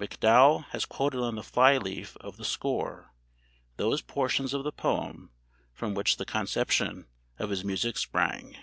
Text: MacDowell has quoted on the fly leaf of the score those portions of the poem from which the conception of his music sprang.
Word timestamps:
MacDowell 0.00 0.64
has 0.70 0.84
quoted 0.84 1.20
on 1.20 1.36
the 1.36 1.42
fly 1.44 1.76
leaf 1.78 2.16
of 2.16 2.36
the 2.36 2.44
score 2.44 3.12
those 3.76 4.02
portions 4.02 4.52
of 4.52 4.64
the 4.64 4.72
poem 4.72 5.30
from 5.72 5.94
which 5.94 6.16
the 6.16 6.24
conception 6.26 7.06
of 7.38 7.50
his 7.50 7.62
music 7.64 7.96
sprang. 7.96 8.56